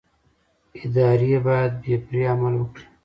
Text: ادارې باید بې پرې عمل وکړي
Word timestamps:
ادارې 0.83 1.37
باید 1.45 1.71
بې 1.81 1.95
پرې 2.05 2.21
عمل 2.31 2.53
وکړي 2.57 2.85